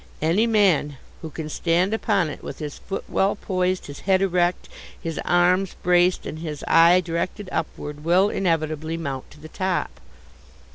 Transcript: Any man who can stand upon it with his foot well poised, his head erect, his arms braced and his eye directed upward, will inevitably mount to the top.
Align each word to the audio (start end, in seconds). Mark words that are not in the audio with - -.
Any 0.23 0.47
man 0.47 0.97
who 1.21 1.29
can 1.29 1.47
stand 1.47 1.93
upon 1.93 2.31
it 2.31 2.41
with 2.41 2.57
his 2.57 2.79
foot 2.79 3.03
well 3.07 3.35
poised, 3.35 3.85
his 3.85 3.99
head 3.99 4.23
erect, 4.23 4.67
his 4.99 5.19
arms 5.23 5.75
braced 5.83 6.25
and 6.25 6.39
his 6.39 6.63
eye 6.67 7.01
directed 7.01 7.49
upward, 7.51 8.03
will 8.03 8.31
inevitably 8.31 8.97
mount 8.97 9.29
to 9.29 9.39
the 9.39 9.47
top. 9.49 9.99